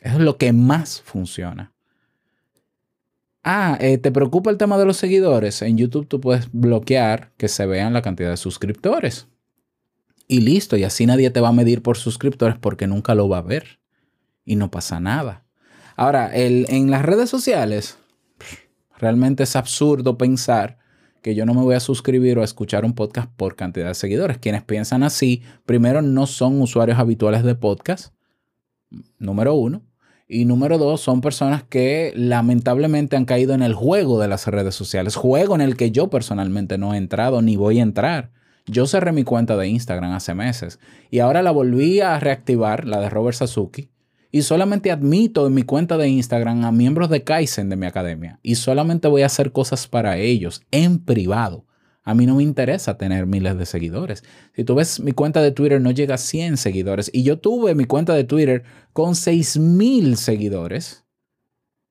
Eso 0.00 0.16
es 0.16 0.20
lo 0.20 0.36
que 0.36 0.52
más 0.52 1.00
funciona. 1.00 1.72
Ah, 3.42 3.78
eh, 3.80 3.98
¿te 3.98 4.10
preocupa 4.10 4.50
el 4.50 4.58
tema 4.58 4.76
de 4.76 4.84
los 4.84 4.96
seguidores? 4.96 5.62
En 5.62 5.78
YouTube 5.78 6.06
tú 6.06 6.20
puedes 6.20 6.50
bloquear 6.52 7.32
que 7.36 7.48
se 7.48 7.64
vean 7.64 7.92
la 7.92 8.02
cantidad 8.02 8.30
de 8.30 8.36
suscriptores 8.36 9.28
y 10.28 10.40
listo. 10.40 10.76
Y 10.76 10.84
así 10.84 11.06
nadie 11.06 11.30
te 11.30 11.40
va 11.40 11.48
a 11.48 11.52
medir 11.52 11.82
por 11.82 11.96
suscriptores 11.96 12.58
porque 12.58 12.86
nunca 12.86 13.14
lo 13.14 13.28
va 13.28 13.38
a 13.38 13.42
ver. 13.42 13.80
Y 14.44 14.56
no 14.56 14.70
pasa 14.70 15.00
nada. 15.00 15.45
Ahora, 15.96 16.26
el, 16.34 16.66
en 16.68 16.90
las 16.90 17.04
redes 17.04 17.30
sociales, 17.30 17.98
realmente 18.98 19.44
es 19.44 19.56
absurdo 19.56 20.18
pensar 20.18 20.78
que 21.22 21.34
yo 21.34 21.46
no 21.46 21.54
me 21.54 21.62
voy 21.62 21.74
a 21.74 21.80
suscribir 21.80 22.38
o 22.38 22.42
a 22.42 22.44
escuchar 22.44 22.84
un 22.84 22.92
podcast 22.92 23.30
por 23.36 23.56
cantidad 23.56 23.88
de 23.88 23.94
seguidores. 23.94 24.38
Quienes 24.38 24.62
piensan 24.62 25.02
así, 25.02 25.42
primero, 25.64 26.02
no 26.02 26.26
son 26.26 26.60
usuarios 26.60 26.98
habituales 26.98 27.42
de 27.42 27.54
podcast, 27.54 28.14
número 29.18 29.54
uno. 29.54 29.82
Y 30.28 30.44
número 30.44 30.76
dos, 30.76 31.00
son 31.00 31.20
personas 31.20 31.62
que 31.62 32.12
lamentablemente 32.14 33.16
han 33.16 33.24
caído 33.24 33.54
en 33.54 33.62
el 33.62 33.74
juego 33.74 34.20
de 34.20 34.28
las 34.28 34.46
redes 34.48 34.74
sociales, 34.74 35.16
juego 35.16 35.54
en 35.54 35.60
el 35.60 35.76
que 35.76 35.92
yo 35.92 36.10
personalmente 36.10 36.78
no 36.78 36.94
he 36.94 36.98
entrado 36.98 37.42
ni 37.42 37.56
voy 37.56 37.78
a 37.78 37.82
entrar. 37.82 38.32
Yo 38.66 38.86
cerré 38.86 39.12
mi 39.12 39.24
cuenta 39.24 39.56
de 39.56 39.68
Instagram 39.68 40.12
hace 40.12 40.34
meses 40.34 40.80
y 41.10 41.20
ahora 41.20 41.42
la 41.42 41.52
volví 41.52 42.00
a 42.00 42.18
reactivar, 42.18 42.84
la 42.86 43.00
de 43.00 43.08
Robert 43.08 43.36
Sasuki, 43.36 43.88
y 44.36 44.42
solamente 44.42 44.90
admito 44.90 45.46
en 45.46 45.54
mi 45.54 45.62
cuenta 45.62 45.96
de 45.96 46.10
Instagram 46.10 46.66
a 46.66 46.70
miembros 46.70 47.08
de 47.08 47.24
Kaizen 47.24 47.70
de 47.70 47.76
mi 47.76 47.86
academia 47.86 48.38
y 48.42 48.56
solamente 48.56 49.08
voy 49.08 49.22
a 49.22 49.26
hacer 49.26 49.50
cosas 49.50 49.88
para 49.88 50.18
ellos 50.18 50.60
en 50.70 50.98
privado. 50.98 51.64
A 52.02 52.14
mí 52.14 52.26
no 52.26 52.34
me 52.34 52.42
interesa 52.42 52.98
tener 52.98 53.24
miles 53.24 53.56
de 53.56 53.64
seguidores. 53.64 54.24
Si 54.54 54.62
tú 54.62 54.74
ves 54.74 55.00
mi 55.00 55.12
cuenta 55.12 55.40
de 55.40 55.52
Twitter 55.52 55.80
no 55.80 55.90
llega 55.90 56.16
a 56.16 56.18
100 56.18 56.58
seguidores 56.58 57.10
y 57.14 57.22
yo 57.22 57.38
tuve 57.38 57.74
mi 57.74 57.86
cuenta 57.86 58.12
de 58.12 58.24
Twitter 58.24 58.64
con 58.92 59.14
6000 59.14 60.18
seguidores 60.18 61.06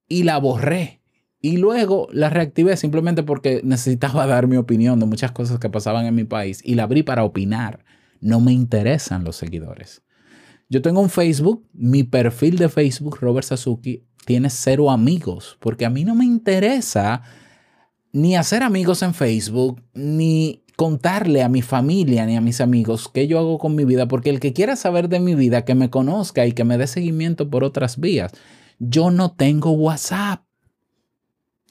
y 0.07 0.21
la 0.21 0.37
borré 0.37 1.01
y 1.41 1.57
luego 1.57 2.09
la 2.11 2.29
reactivé 2.29 2.77
simplemente 2.77 3.23
porque 3.23 3.61
necesitaba 3.63 4.27
dar 4.27 4.45
mi 4.45 4.57
opinión 4.57 4.99
de 4.99 5.07
muchas 5.07 5.31
cosas 5.31 5.57
que 5.57 5.71
pasaban 5.71 6.05
en 6.05 6.13
mi 6.13 6.25
país 6.25 6.61
y 6.63 6.75
la 6.75 6.83
abrí 6.83 7.01
para 7.01 7.23
opinar. 7.23 7.83
No 8.21 8.39
me 8.39 8.53
interesan 8.53 9.23
los 9.23 9.35
seguidores. 9.35 10.04
Yo 10.69 10.81
tengo 10.81 11.01
un 11.01 11.09
Facebook, 11.09 11.67
mi 11.73 12.03
perfil 12.03 12.57
de 12.57 12.69
Facebook, 12.69 13.19
Robert 13.21 13.45
Sasuki, 13.45 14.03
tiene 14.25 14.49
cero 14.49 14.89
amigos, 14.89 15.57
porque 15.59 15.85
a 15.85 15.89
mí 15.89 16.03
no 16.03 16.15
me 16.15 16.25
interesa 16.25 17.21
ni 18.11 18.35
hacer 18.35 18.63
amigos 18.63 19.03
en 19.03 19.13
Facebook, 19.13 19.83
ni 19.93 20.63
contarle 20.75 21.43
a 21.43 21.49
mi 21.49 21.61
familia 21.61 22.25
ni 22.25 22.35
a 22.35 22.41
mis 22.41 22.59
amigos 22.59 23.09
qué 23.13 23.27
yo 23.27 23.39
hago 23.39 23.57
con 23.59 23.75
mi 23.75 23.85
vida, 23.85 24.07
porque 24.07 24.29
el 24.29 24.39
que 24.39 24.53
quiera 24.53 24.75
saber 24.75 25.09
de 25.09 25.19
mi 25.19 25.35
vida, 25.35 25.63
que 25.65 25.75
me 25.75 25.89
conozca 25.89 26.45
y 26.45 26.53
que 26.53 26.63
me 26.63 26.77
dé 26.77 26.87
seguimiento 26.87 27.49
por 27.49 27.63
otras 27.63 27.99
vías. 27.99 28.31
Yo 28.79 29.11
no 29.11 29.31
tengo 29.31 29.71
WhatsApp. 29.71 30.43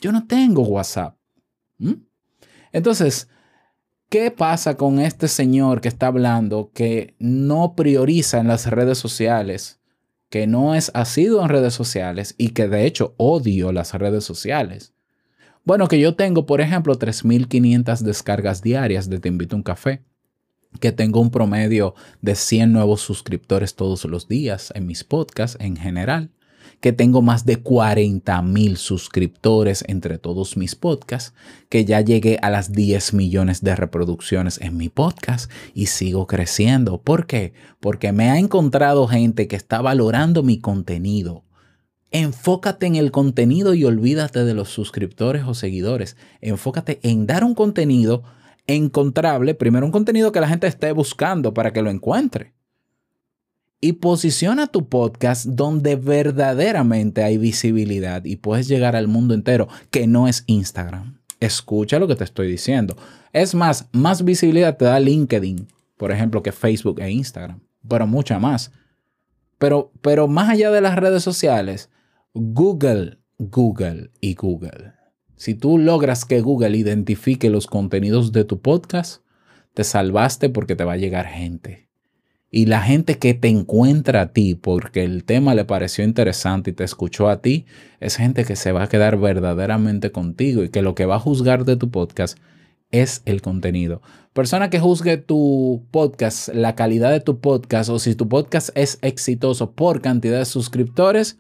Yo 0.01 0.13
no 0.13 0.27
tengo 0.27 0.63
WhatsApp. 0.63 1.17
¿Mm? 1.79 1.95
Entonces, 2.73 3.29
¿qué 4.09 4.31
pasa 4.31 4.77
con 4.77 4.99
este 5.01 5.29
señor 5.29 5.81
que 5.81 5.89
está 5.89 6.07
hablando 6.09 6.71
que 6.73 7.15
no 7.19 7.75
prioriza 7.75 8.39
en 8.39 8.49
las 8.49 8.67
redes 8.67 8.99
sociales, 8.99 9.81
que 10.31 10.47
no 10.47 10.75
es 10.75 10.91
asiduo 10.95 11.43
en 11.43 11.49
redes 11.49 11.75
sociales 11.75 12.35
y 12.39 12.51
que 12.51 12.69
de 12.69 12.87
hecho 12.87 13.15
odio 13.17 13.73
las 13.73 13.95
redes 13.95 14.25
sociales? 14.25 14.95
Bueno, 15.65 15.89
que 15.89 15.99
yo 15.99 16.15
tengo, 16.15 16.45
por 16.45 16.61
ejemplo, 16.61 16.99
3.500 16.99 18.01
descargas 18.01 18.61
diarias 18.61 19.09
de 19.09 19.19
Te 19.19 19.29
invito 19.29 19.57
a 19.57 19.59
un 19.59 19.63
café. 19.63 20.03
que 20.81 20.91
tengo 20.91 21.21
un 21.21 21.31
promedio 21.31 21.95
de 22.21 22.35
100 22.35 22.73
nuevos 22.73 23.01
suscriptores 23.01 23.77
todos 23.77 24.05
los 24.07 24.27
días 24.27 24.73
en 24.75 24.87
mis 24.87 25.05
podcasts 25.05 25.57
en 25.61 25.77
general, 25.77 26.31
que 26.85 26.93
tengo 26.93 27.23
más 27.23 27.47
de 27.47 27.63
40 27.63 28.43
mil 28.43 28.77
suscriptores 28.77 29.83
entre 29.89 30.19
todos 30.19 30.59
mis 30.59 30.75
podcasts, 30.75 31.33
que 31.71 31.87
ya 31.87 32.03
llegué 32.03 32.39
a 32.43 32.51
las 32.51 32.73
10 32.73 33.15
millones 33.15 33.65
de 33.65 33.75
reproducciones 33.75 34.61
en 34.61 34.77
mi 34.77 34.91
podcast 34.91 35.51
y 35.73 35.87
sigo 35.87 36.27
creciendo. 36.27 37.01
¿Por 37.01 37.27
qué? 37.27 37.55
Porque 37.81 38.13
me 38.13 38.29
ha 38.31 38.39
encontrado 38.39 39.07
gente 39.07 39.49
que 39.49 39.57
está 39.57 39.81
valorando 39.81 40.43
mi 40.43 40.59
contenido. 40.59 41.45
Enfócate 42.11 42.85
en 42.85 42.97
el 42.97 43.11
contenido 43.13 43.73
y 43.73 43.87
olvídate 43.87 44.45
de 44.45 44.53
los 44.53 44.69
suscriptores 44.69 45.45
o 45.47 45.55
seguidores. 45.55 46.19
Enfócate 46.43 47.01
en 47.03 47.27
dar 47.27 47.45
un 47.45 47.55
contenido 47.55 48.25
encontrable, 48.67 49.55
primero 49.55 49.87
un 49.87 49.93
contenido 49.93 50.33
que 50.33 50.41
la 50.43 50.49
gente 50.49 50.67
esté 50.67 50.93
buscando 50.93 51.55
para 51.55 51.73
que 51.73 51.81
lo 51.81 51.89
encuentre 51.89 52.53
y 53.85 53.93
posiciona 53.93 54.67
tu 54.67 54.89
podcast 54.89 55.45
donde 55.45 55.97
verdaderamente 55.97 57.23
hay 57.23 57.37
visibilidad 57.37 58.25
y 58.25 58.37
puedes 58.37 58.67
llegar 58.67 58.97
al 58.97 59.09
mundo 59.09 59.35
entero, 59.35 59.69
que 59.91 60.07
no 60.07 60.27
es 60.27 60.43
Instagram. 60.47 61.21
Escucha 61.39 61.99
lo 61.99 62.09
que 62.09 62.17
te 62.17 62.25
estoy 62.25 62.51
diciendo. 62.51 62.97
Es 63.35 63.55
más, 63.55 63.91
más 63.93 64.25
visibilidad 64.25 64.79
te 64.79 64.87
da 64.87 64.99
LinkedIn, 64.99 65.69
por 65.99 66.13
ejemplo, 66.13 66.43
que 66.43 66.51
Facebook 66.51 66.99
e 66.99 67.11
Instagram, 67.11 67.61
pero 67.87 68.07
mucha 68.07 68.39
más. 68.39 68.73
Pero, 69.59 69.93
pero 70.01 70.29
más 70.29 70.49
allá 70.49 70.71
de 70.71 70.81
las 70.81 70.97
redes 70.97 71.23
sociales, 71.23 71.91
Google, 72.33 73.19
Google 73.37 74.13
y 74.23 74.33
Google. 74.33 74.95
Si 75.37 75.55
tú 75.55 75.77
logras 75.77 76.25
que 76.25 76.41
Google 76.41 76.75
identifique 76.75 77.51
los 77.51 77.67
contenidos 77.67 78.33
de 78.33 78.45
tu 78.45 78.63
podcast, 78.63 79.23
te 79.75 79.85
salvaste 79.85 80.49
porque 80.49 80.75
te 80.75 80.85
va 80.85 80.95
a 80.95 80.97
llegar 80.97 81.27
gente. 81.27 81.84
Y 82.57 82.67
la 82.67 82.83
gente 82.83 83.19
que 83.19 83.35
te 83.35 83.49
encuentra 83.49 84.21
a 84.21 84.33
ti 84.33 84.55
porque 84.55 85.03
el 85.03 85.25
tema 85.25 85.57
le 85.57 85.65
pareció 85.65 86.05
interesante 86.05 86.71
y 86.71 86.73
te 86.73 86.85
escuchó 86.85 87.29
a 87.29 87.43
ti, 87.43 87.67
es 87.99 88.15
gente 88.15 88.45
que 88.45 88.55
se 88.55 88.71
va 88.71 88.85
a 88.85 88.89
quedar 88.89 89.19
verdaderamente 89.19 90.13
contigo 90.13 90.63
y 90.63 90.69
que 90.69 90.81
lo 90.81 90.95
que 90.95 91.05
va 91.05 91.17
a 91.17 91.19
juzgar 91.19 91.65
de 91.65 91.77
tu 91.77 91.91
podcast 91.91 92.39
es 92.93 93.23
el 93.25 93.43
contenido. 93.43 94.03
Persona 94.35 94.71
que 94.71 94.79
juzgue 94.79 95.17
tu 95.17 95.85
podcast, 95.91 96.49
la 96.51 96.77
calidad 96.77 97.11
de 97.11 97.19
tu 97.19 97.41
podcast 97.41 97.91
o 97.91 97.99
si 97.99 98.15
tu 98.15 98.29
podcast 98.29 98.71
es 98.77 99.01
exitoso 99.03 99.73
por 99.73 100.01
cantidad 100.01 100.39
de 100.39 100.45
suscriptores, 100.45 101.39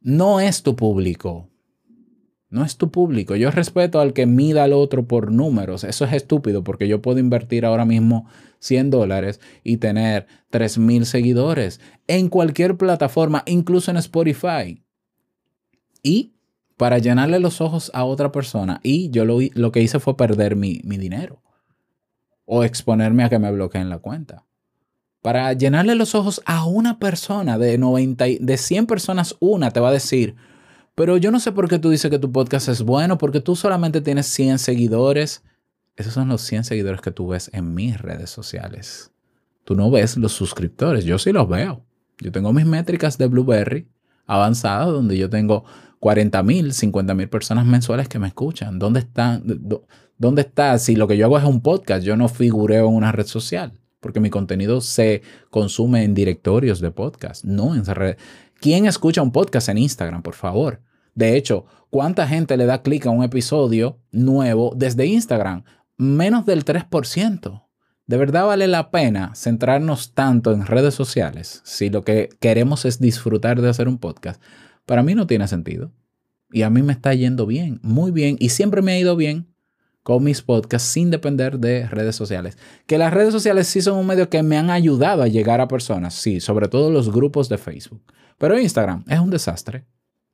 no 0.00 0.40
es 0.40 0.64
tu 0.64 0.74
público. 0.74 1.51
No 2.52 2.66
es 2.66 2.76
tu 2.76 2.90
público. 2.90 3.34
Yo 3.34 3.50
respeto 3.50 3.98
al 3.98 4.12
que 4.12 4.26
mida 4.26 4.64
al 4.64 4.74
otro 4.74 5.06
por 5.06 5.32
números. 5.32 5.84
Eso 5.84 6.04
es 6.04 6.12
estúpido 6.12 6.62
porque 6.62 6.86
yo 6.86 7.00
puedo 7.00 7.18
invertir 7.18 7.64
ahora 7.64 7.86
mismo 7.86 8.28
100 8.58 8.90
dólares 8.90 9.40
y 9.64 9.78
tener 9.78 10.26
3.000 10.50 11.04
seguidores 11.04 11.80
en 12.08 12.28
cualquier 12.28 12.76
plataforma, 12.76 13.42
incluso 13.46 13.90
en 13.90 13.96
Spotify. 13.96 14.84
Y 16.02 16.34
para 16.76 16.98
llenarle 16.98 17.40
los 17.40 17.62
ojos 17.62 17.90
a 17.94 18.04
otra 18.04 18.32
persona. 18.32 18.80
Y 18.82 19.08
yo 19.08 19.24
lo, 19.24 19.38
lo 19.54 19.72
que 19.72 19.80
hice 19.80 19.98
fue 19.98 20.18
perder 20.18 20.54
mi, 20.54 20.82
mi 20.84 20.98
dinero. 20.98 21.40
O 22.44 22.64
exponerme 22.64 23.24
a 23.24 23.30
que 23.30 23.38
me 23.38 23.50
bloqueen 23.50 23.88
la 23.88 23.98
cuenta. 23.98 24.44
Para 25.22 25.54
llenarle 25.54 25.94
los 25.94 26.14
ojos 26.14 26.42
a 26.44 26.66
una 26.66 26.98
persona 26.98 27.56
de, 27.56 27.78
90, 27.78 28.26
de 28.40 28.56
100 28.58 28.86
personas, 28.86 29.36
una 29.40 29.70
te 29.70 29.80
va 29.80 29.88
a 29.88 29.92
decir, 29.92 30.34
pero 30.94 31.16
yo 31.16 31.30
no 31.30 31.40
sé 31.40 31.52
por 31.52 31.68
qué 31.68 31.78
tú 31.78 31.90
dices 31.90 32.10
que 32.10 32.18
tu 32.18 32.32
podcast 32.32 32.68
es 32.68 32.82
bueno, 32.82 33.18
porque 33.18 33.40
tú 33.40 33.56
solamente 33.56 34.00
tienes 34.00 34.26
100 34.26 34.58
seguidores. 34.58 35.42
Esos 35.96 36.12
son 36.12 36.28
los 36.28 36.42
100 36.42 36.64
seguidores 36.64 37.00
que 37.00 37.10
tú 37.10 37.28
ves 37.28 37.50
en 37.52 37.74
mis 37.74 38.00
redes 38.00 38.30
sociales. 38.30 39.10
Tú 39.64 39.74
no 39.74 39.90
ves 39.90 40.16
los 40.16 40.32
suscriptores, 40.32 41.04
yo 41.04 41.18
sí 41.18 41.32
los 41.32 41.48
veo. 41.48 41.84
Yo 42.18 42.32
tengo 42.32 42.52
mis 42.52 42.66
métricas 42.66 43.18
de 43.18 43.26
Blueberry 43.26 43.88
avanzadas 44.26 44.88
donde 44.88 45.16
yo 45.16 45.28
tengo 45.30 45.64
40 46.00 46.42
mil, 46.42 46.72
50 46.72 47.14
mil 47.14 47.28
personas 47.28 47.64
mensuales 47.64 48.08
que 48.08 48.18
me 48.18 48.28
escuchan. 48.28 48.78
¿Dónde 48.78 49.00
están? 49.00 49.44
¿Dónde 50.18 50.42
está? 50.42 50.78
Si 50.78 50.96
lo 50.96 51.06
que 51.08 51.16
yo 51.16 51.26
hago 51.26 51.38
es 51.38 51.44
un 51.44 51.62
podcast, 51.62 52.04
yo 52.04 52.16
no 52.16 52.28
figureo 52.28 52.88
en 52.88 52.94
una 52.94 53.12
red 53.12 53.26
social, 53.26 53.80
porque 54.00 54.20
mi 54.20 54.30
contenido 54.30 54.80
se 54.80 55.22
consume 55.50 56.04
en 56.04 56.14
directorios 56.14 56.80
de 56.80 56.90
podcast, 56.90 57.44
no 57.44 57.74
en 57.74 57.84
redes. 57.84 58.16
¿Quién 58.60 58.86
escucha 58.86 59.22
un 59.22 59.32
podcast 59.32 59.68
en 59.68 59.78
Instagram, 59.78 60.22
por 60.22 60.34
favor? 60.34 60.80
De 61.14 61.36
hecho, 61.36 61.66
¿cuánta 61.90 62.26
gente 62.26 62.56
le 62.56 62.66
da 62.66 62.82
clic 62.82 63.06
a 63.06 63.10
un 63.10 63.22
episodio 63.22 63.98
nuevo 64.10 64.72
desde 64.76 65.06
Instagram? 65.06 65.64
Menos 65.96 66.46
del 66.46 66.64
3%. 66.64 67.62
¿De 68.06 68.16
verdad 68.16 68.46
vale 68.46 68.66
la 68.66 68.90
pena 68.90 69.34
centrarnos 69.34 70.12
tanto 70.14 70.52
en 70.52 70.66
redes 70.66 70.94
sociales 70.94 71.62
si 71.64 71.88
lo 71.88 72.02
que 72.02 72.28
queremos 72.40 72.84
es 72.84 72.98
disfrutar 72.98 73.60
de 73.60 73.68
hacer 73.68 73.88
un 73.88 73.98
podcast? 73.98 74.42
Para 74.86 75.02
mí 75.02 75.14
no 75.14 75.26
tiene 75.26 75.46
sentido. 75.48 75.92
Y 76.50 76.62
a 76.62 76.70
mí 76.70 76.82
me 76.82 76.92
está 76.92 77.14
yendo 77.14 77.46
bien, 77.46 77.80
muy 77.82 78.10
bien, 78.10 78.36
y 78.38 78.50
siempre 78.50 78.82
me 78.82 78.92
ha 78.92 78.98
ido 78.98 79.16
bien 79.16 79.48
con 80.02 80.24
mis 80.24 80.42
podcasts 80.42 80.88
sin 80.88 81.10
depender 81.10 81.58
de 81.58 81.86
redes 81.86 82.16
sociales. 82.16 82.58
Que 82.86 82.98
las 82.98 83.14
redes 83.14 83.32
sociales 83.32 83.68
sí 83.68 83.80
son 83.80 83.98
un 83.98 84.06
medio 84.06 84.28
que 84.28 84.42
me 84.42 84.58
han 84.58 84.68
ayudado 84.68 85.22
a 85.22 85.28
llegar 85.28 85.60
a 85.60 85.68
personas, 85.68 86.14
sí, 86.14 86.40
sobre 86.40 86.68
todo 86.68 86.90
los 86.90 87.10
grupos 87.10 87.48
de 87.48 87.56
Facebook. 87.56 88.02
Pero 88.36 88.58
Instagram 88.58 89.04
es 89.08 89.20
un 89.20 89.30
desastre. 89.30 89.86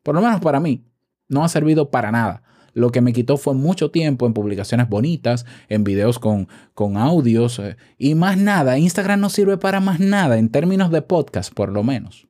Por 0.09 0.15
lo 0.15 0.23
menos 0.23 0.41
para 0.41 0.59
mí. 0.59 0.87
No 1.29 1.45
ha 1.45 1.51
servido 1.51 1.91
para 1.91 2.11
nada. 2.11 2.43
Lo 2.73 2.91
que 2.91 3.03
me 3.03 3.13
quitó 3.13 3.37
fue 3.37 3.53
mucho 3.53 3.91
tiempo 3.91 4.27
en 4.27 4.33
publicaciones 4.33 4.89
bonitas, 4.89 5.45
en 5.69 5.85
videos 5.85 6.19
con, 6.19 6.49
con 6.73 6.97
audios 6.97 7.59
eh, 7.59 7.77
y 7.99 8.15
más 8.15 8.39
nada. 8.39 8.79
Instagram 8.79 9.21
no 9.21 9.29
sirve 9.29 9.59
para 9.59 9.81
más 9.81 10.01
nada 10.01 10.39
en 10.39 10.49
términos 10.49 10.91
de 10.91 11.03
podcast, 11.03 11.53
por 11.53 11.71
lo 11.71 11.83
menos. 11.83 12.27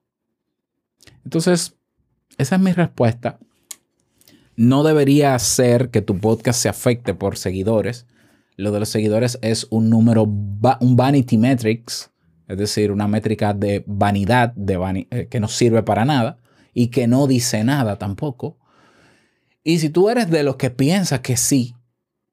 Entonces, 1.24 1.76
esa 2.36 2.56
es 2.56 2.60
mi 2.60 2.72
respuesta. 2.72 3.38
No 4.56 4.82
debería 4.82 5.38
ser 5.38 5.90
que 5.90 6.02
tu 6.02 6.18
podcast 6.18 6.60
se 6.60 6.68
afecte 6.68 7.14
por 7.14 7.36
seguidores. 7.36 8.06
Lo 8.56 8.72
de 8.72 8.80
los 8.80 8.88
seguidores 8.88 9.38
es 9.40 9.68
un 9.70 9.88
número, 9.88 10.24
un 10.24 10.96
vanity 10.96 11.38
metrics 11.38 12.10
es 12.48 12.58
decir, 12.58 12.90
una 12.90 13.06
métrica 13.06 13.54
de 13.54 13.84
vanidad 13.86 14.52
de 14.56 15.06
eh, 15.12 15.28
que 15.30 15.38
no 15.38 15.46
sirve 15.46 15.84
para 15.84 16.04
nada 16.04 16.38
y 16.78 16.90
que 16.90 17.08
no 17.08 17.26
dice 17.26 17.64
nada 17.64 17.96
tampoco. 17.96 18.56
Y 19.64 19.80
si 19.80 19.90
tú 19.90 20.10
eres 20.10 20.30
de 20.30 20.44
los 20.44 20.54
que 20.54 20.70
piensas 20.70 21.18
que 21.22 21.36
sí, 21.36 21.74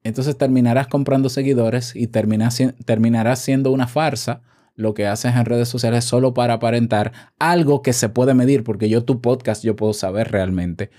entonces 0.04 0.38
terminarás 0.38 0.86
comprando 0.86 1.28
seguidores 1.30 1.96
y 1.96 2.06
terminarás 2.06 3.40
siendo 3.40 3.72
una 3.72 3.88
farsa 3.88 4.42
lo 4.76 4.94
que 4.94 5.08
haces 5.08 5.34
en 5.34 5.46
redes 5.46 5.68
sociales 5.68 6.04
solo 6.04 6.32
para 6.32 6.54
aparentar 6.54 7.12
algo 7.40 7.82
que 7.82 7.92
se 7.92 8.08
puede 8.08 8.34
medir, 8.34 8.62
porque 8.62 8.88
yo 8.88 9.02
tu 9.02 9.20
podcast 9.20 9.64
yo 9.64 9.74
puedo 9.74 9.92
saber 9.92 10.30
realmente. 10.30 10.90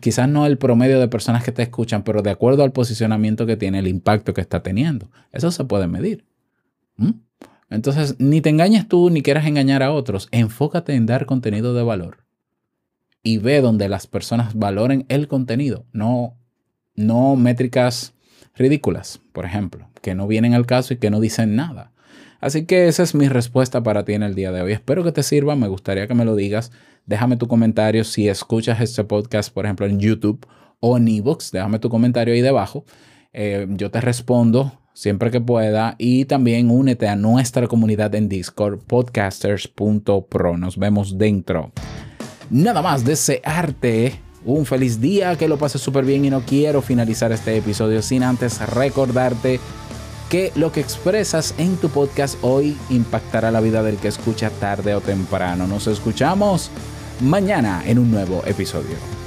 Quizás 0.00 0.28
no 0.28 0.46
el 0.46 0.56
promedio 0.56 1.00
de 1.00 1.08
personas 1.08 1.42
que 1.42 1.50
te 1.50 1.64
escuchan, 1.64 2.04
pero 2.04 2.22
de 2.22 2.30
acuerdo 2.30 2.62
al 2.62 2.70
posicionamiento 2.70 3.44
que 3.44 3.56
tiene, 3.56 3.80
el 3.80 3.88
impacto 3.88 4.34
que 4.34 4.40
está 4.40 4.62
teniendo. 4.62 5.10
Eso 5.32 5.50
se 5.50 5.64
puede 5.64 5.88
medir. 5.88 6.26
¿Mm? 6.96 7.10
Entonces, 7.70 8.20
ni 8.20 8.40
te 8.40 8.50
engañes 8.50 8.86
tú 8.86 9.10
ni 9.10 9.20
quieras 9.20 9.46
engañar 9.46 9.82
a 9.82 9.90
otros. 9.90 10.28
Enfócate 10.30 10.94
en 10.94 11.06
dar 11.06 11.26
contenido 11.26 11.74
de 11.74 11.82
valor. 11.82 12.21
Y 13.22 13.38
ve 13.38 13.60
donde 13.60 13.88
las 13.88 14.06
personas 14.06 14.54
valoren 14.54 15.06
el 15.08 15.28
contenido, 15.28 15.84
no, 15.92 16.36
no 16.94 17.36
métricas 17.36 18.14
ridículas, 18.56 19.20
por 19.32 19.44
ejemplo, 19.44 19.88
que 20.00 20.14
no 20.14 20.26
vienen 20.26 20.54
al 20.54 20.66
caso 20.66 20.94
y 20.94 20.98
que 20.98 21.10
no 21.10 21.20
dicen 21.20 21.54
nada. 21.54 21.92
Así 22.40 22.66
que 22.66 22.88
esa 22.88 23.04
es 23.04 23.14
mi 23.14 23.28
respuesta 23.28 23.84
para 23.84 24.04
ti 24.04 24.14
en 24.14 24.24
el 24.24 24.34
día 24.34 24.50
de 24.50 24.62
hoy. 24.62 24.72
Espero 24.72 25.04
que 25.04 25.12
te 25.12 25.22
sirva, 25.22 25.54
me 25.54 25.68
gustaría 25.68 26.08
que 26.08 26.14
me 26.14 26.24
lo 26.24 26.34
digas. 26.34 26.72
Déjame 27.06 27.36
tu 27.36 27.46
comentario 27.46 28.02
si 28.02 28.28
escuchas 28.28 28.80
este 28.80 29.04
podcast, 29.04 29.54
por 29.54 29.64
ejemplo, 29.64 29.86
en 29.86 30.00
YouTube 30.00 30.44
o 30.80 30.96
en 30.96 31.06
eBooks. 31.06 31.52
Déjame 31.52 31.78
tu 31.78 31.88
comentario 31.88 32.34
ahí 32.34 32.40
debajo. 32.40 32.84
Eh, 33.32 33.68
yo 33.70 33.92
te 33.92 34.00
respondo 34.00 34.80
siempre 34.92 35.30
que 35.30 35.40
pueda. 35.40 35.94
Y 35.98 36.24
también 36.24 36.70
únete 36.70 37.06
a 37.06 37.14
nuestra 37.14 37.68
comunidad 37.68 38.12
en 38.16 38.28
Discord, 38.28 38.80
podcasters.pro. 38.80 40.56
Nos 40.58 40.76
vemos 40.76 41.18
dentro. 41.18 41.72
Nada 42.52 42.82
más 42.82 43.02
desearte 43.02 44.20
un 44.44 44.66
feliz 44.66 45.00
día, 45.00 45.36
que 45.38 45.48
lo 45.48 45.56
pases 45.56 45.80
súper 45.80 46.04
bien 46.04 46.26
y 46.26 46.28
no 46.28 46.42
quiero 46.42 46.82
finalizar 46.82 47.32
este 47.32 47.56
episodio 47.56 48.02
sin 48.02 48.22
antes 48.22 48.60
recordarte 48.68 49.58
que 50.28 50.52
lo 50.54 50.70
que 50.70 50.80
expresas 50.80 51.54
en 51.56 51.78
tu 51.78 51.88
podcast 51.88 52.36
hoy 52.42 52.76
impactará 52.90 53.50
la 53.50 53.62
vida 53.62 53.82
del 53.82 53.96
que 53.96 54.08
escucha 54.08 54.50
tarde 54.50 54.94
o 54.94 55.00
temprano. 55.00 55.66
Nos 55.66 55.86
escuchamos 55.86 56.70
mañana 57.20 57.82
en 57.86 57.98
un 57.98 58.10
nuevo 58.10 58.42
episodio. 58.44 59.21